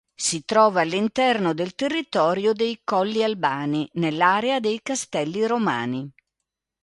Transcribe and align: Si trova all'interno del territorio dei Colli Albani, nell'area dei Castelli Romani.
Si 0.19 0.45
trova 0.45 0.81
all'interno 0.81 1.53
del 1.53 1.75
territorio 1.75 2.53
dei 2.53 2.81
Colli 2.83 3.23
Albani, 3.23 3.87
nell'area 3.93 4.59
dei 4.59 4.81
Castelli 4.81 5.45
Romani. 5.45 6.11